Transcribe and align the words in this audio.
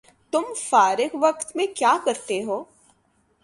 تم 0.33 0.45
فارغ 0.69 1.11
وقت 1.21 1.55
میں 1.55 1.67
کیاکرتےہو؟ 1.75 2.63